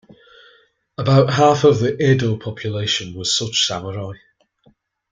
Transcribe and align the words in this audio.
About 0.97 1.29
half 1.31 1.63
of 1.63 1.77
the 1.77 1.95
Edo 2.03 2.35
population 2.35 3.13
was 3.13 3.37
such 3.37 3.67
samurai. 3.67 4.13